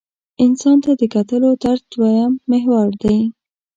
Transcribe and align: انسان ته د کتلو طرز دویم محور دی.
انسان 0.43 0.77
ته 0.83 0.91
د 0.99 1.03
کتلو 1.15 1.49
طرز 1.63 1.83
دویم 1.93 2.31
محور 2.51 2.87
دی. 3.03 3.19